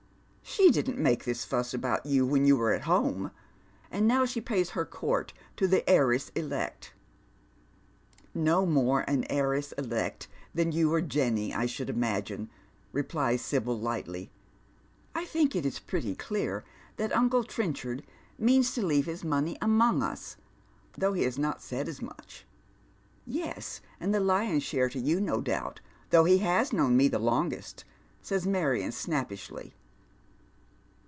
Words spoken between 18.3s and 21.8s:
means to leave his money among ua, though he has not